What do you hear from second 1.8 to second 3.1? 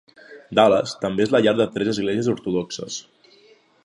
esglésies ortodoxes.